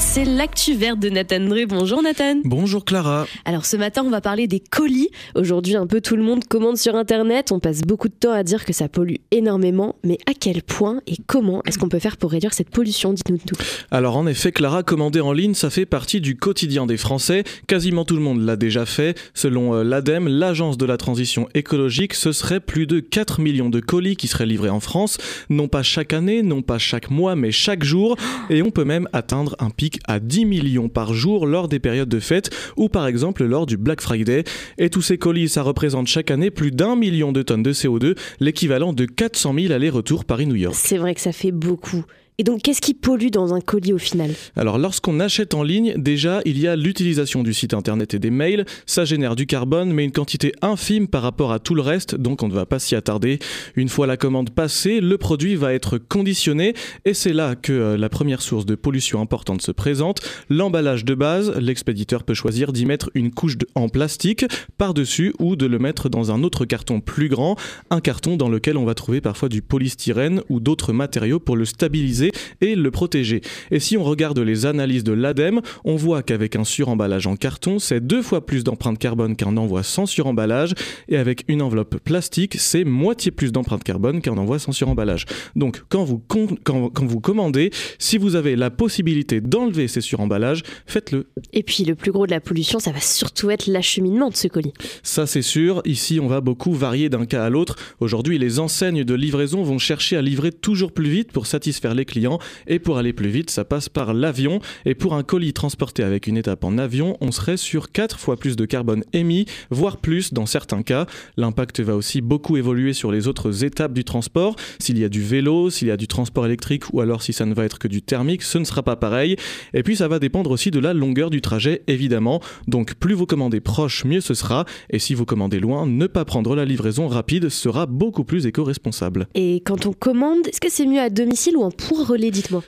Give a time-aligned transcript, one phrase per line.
[0.00, 1.66] C'est l'actu verte de Nathan Drey.
[1.66, 2.36] Bonjour Nathan.
[2.44, 3.26] Bonjour Clara.
[3.44, 5.10] Alors ce matin, on va parler des colis.
[5.34, 7.52] Aujourd'hui, un peu tout le monde commande sur Internet.
[7.52, 9.96] On passe beaucoup de temps à dire que ça pollue énormément.
[10.02, 13.12] Mais à quel point et comment est-ce qu'on peut faire pour réduire cette pollution?
[13.12, 13.56] Dites-nous tout.
[13.90, 17.44] Alors en effet, Clara, commander en ligne, ça fait partie du quotidien des Français.
[17.66, 19.18] Quasiment tout le monde l'a déjà fait.
[19.34, 23.80] Selon euh, l'ADEME, l'agence de la transition écologique, ce serait plus de 4 millions de
[23.80, 25.18] colis qui seraient livrés en France.
[25.50, 28.16] Non pas chaque année, non pas chaque mois, mais chaque jour.
[28.48, 32.08] Et on peut même atteindre un pic à 10 millions par jour lors des périodes
[32.08, 34.44] de fête ou par exemple lors du Black Friday.
[34.78, 38.16] Et tous ces colis, ça représente chaque année plus d'un million de tonnes de CO2,
[38.40, 40.76] l'équivalent de 400 000 allers-retours Paris-New York.
[40.78, 42.04] C'est vrai que ça fait beaucoup.
[42.40, 44.30] Et donc, qu'est-ce qui pollue dans un colis au final?
[44.56, 48.30] Alors, lorsqu'on achète en ligne, déjà, il y a l'utilisation du site internet et des
[48.30, 48.64] mails.
[48.86, 52.42] Ça génère du carbone, mais une quantité infime par rapport à tout le reste, donc
[52.42, 53.40] on ne va pas s'y attarder.
[53.76, 56.72] Une fois la commande passée, le produit va être conditionné,
[57.04, 60.22] et c'est là que euh, la première source de pollution importante se présente.
[60.48, 64.46] L'emballage de base, l'expéditeur peut choisir d'y mettre une couche en plastique
[64.78, 67.56] par-dessus ou de le mettre dans un autre carton plus grand,
[67.90, 71.66] un carton dans lequel on va trouver parfois du polystyrène ou d'autres matériaux pour le
[71.66, 72.29] stabiliser
[72.60, 73.40] et le protéger.
[73.70, 77.78] Et si on regarde les analyses de l'ADEME, on voit qu'avec un suremballage en carton,
[77.78, 80.74] c'est deux fois plus d'empreinte carbone qu'un envoi sans suremballage,
[81.08, 85.26] et avec une enveloppe plastique, c'est moitié plus d'empreinte carbone qu'un envoi sans suremballage.
[85.56, 90.62] Donc quand vous, quand, quand vous commandez, si vous avez la possibilité d'enlever ces suremballages,
[90.86, 91.26] faites-le.
[91.52, 94.48] Et puis le plus gros de la pollution, ça va surtout être l'acheminement de ce
[94.48, 94.72] colis.
[95.02, 97.76] Ça c'est sûr, ici on va beaucoup varier d'un cas à l'autre.
[98.00, 102.04] Aujourd'hui, les enseignes de livraison vont chercher à livrer toujours plus vite pour satisfaire les
[102.10, 104.60] clients et pour aller plus vite, ça passe par l'avion.
[104.84, 108.36] Et pour un colis transporté avec une étape en avion, on serait sur 4 fois
[108.36, 111.06] plus de carbone émis, voire plus dans certains cas.
[111.36, 114.56] L'impact va aussi beaucoup évoluer sur les autres étapes du transport.
[114.78, 117.46] S'il y a du vélo, s'il y a du transport électrique ou alors si ça
[117.46, 119.36] ne va être que du thermique, ce ne sera pas pareil.
[119.72, 122.40] Et puis ça va dépendre aussi de la longueur du trajet, évidemment.
[122.66, 124.64] Donc plus vous commandez proche, mieux ce sera.
[124.90, 129.28] Et si vous commandez loin, ne pas prendre la livraison rapide sera beaucoup plus éco-responsable.
[129.34, 131.70] Et quand on commande, est-ce que c'est mieux à domicile ou en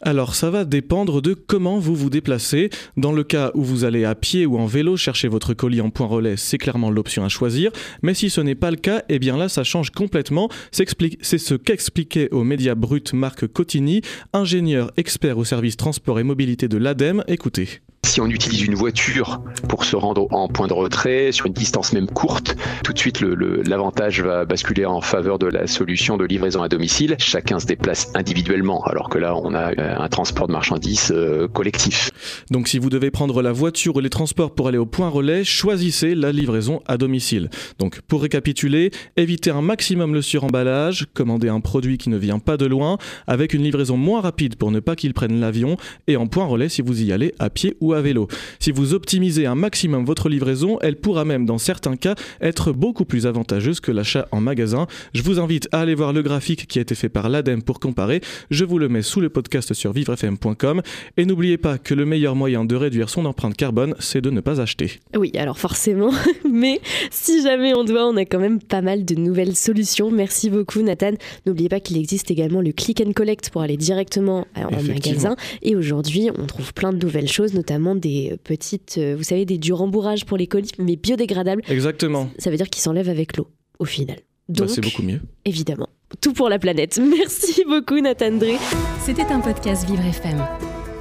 [0.00, 2.70] Alors, ça va dépendre de comment vous vous déplacez.
[2.96, 5.90] Dans le cas où vous allez à pied ou en vélo chercher votre colis en
[5.90, 7.70] point relais, c'est clairement l'option à choisir.
[8.02, 10.48] Mais si ce n'est pas le cas, eh bien là, ça change complètement.
[10.70, 14.02] C'est ce qu'expliquait aux médias brut Marc Cotigny,
[14.32, 17.24] ingénieur expert au service transport et mobilité de l'ADEME.
[17.28, 17.83] Écoutez.
[18.14, 21.92] Si on utilise une voiture pour se rendre en point de retrait, sur une distance
[21.92, 22.54] même courte,
[22.84, 27.16] tout de suite l'avantage va basculer en faveur de la solution de livraison à domicile.
[27.18, 31.48] Chacun se déplace individuellement, alors que là on a euh, un transport de marchandises euh,
[31.48, 32.12] collectif.
[32.52, 35.42] Donc si vous devez prendre la voiture ou les transports pour aller au point relais,
[35.42, 37.50] choisissez la livraison à domicile.
[37.80, 42.58] Donc pour récapituler, évitez un maximum le suremballage, commandez un produit qui ne vient pas
[42.58, 42.96] de loin,
[43.26, 45.76] avec une livraison moins rapide pour ne pas qu'il prenne l'avion,
[46.06, 48.28] et en point relais si vous y allez à pied ou à vélo.
[48.60, 53.04] Si vous optimisez un maximum votre livraison, elle pourra même dans certains cas être beaucoup
[53.04, 54.86] plus avantageuse que l'achat en magasin.
[55.14, 57.80] Je vous invite à aller voir le graphique qui a été fait par l'ADEME pour
[57.80, 58.20] comparer.
[58.50, 60.82] Je vous le mets sous le podcast sur vivrefm.com.
[61.16, 64.40] Et n'oubliez pas que le meilleur moyen de réduire son empreinte carbone, c'est de ne
[64.40, 65.00] pas acheter.
[65.16, 66.10] Oui, alors forcément,
[66.50, 70.10] mais si jamais on doit, on a quand même pas mal de nouvelles solutions.
[70.10, 71.12] Merci beaucoup Nathan.
[71.46, 75.36] N'oubliez pas qu'il existe également le click and collect pour aller directement euh, en magasin.
[75.62, 79.58] Et aujourd'hui, on trouve plein de nouvelles choses, notamment des petites, euh, vous savez, des
[79.58, 81.62] du rembourrage pour les colis, mais biodégradables.
[81.68, 82.28] Exactement.
[82.38, 84.18] Ça veut dire qu'ils s'enlèvent avec l'eau, au final.
[84.48, 85.20] Bah, Donc, c'est beaucoup mieux.
[85.44, 85.88] Évidemment.
[86.20, 87.00] Tout pour la planète.
[87.18, 88.56] Merci beaucoup, Nathan Dré.
[89.04, 90.38] C'était un podcast Vivre FM.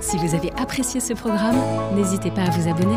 [0.01, 1.57] Si vous avez apprécié ce programme,
[1.95, 2.95] n'hésitez pas à vous abonner.